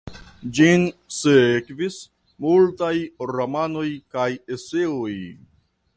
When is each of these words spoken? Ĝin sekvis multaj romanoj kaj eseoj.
Ĝin 0.59 0.85
sekvis 1.17 1.97
multaj 2.45 2.91
romanoj 3.33 3.87
kaj 4.17 4.29
eseoj. 4.57 5.15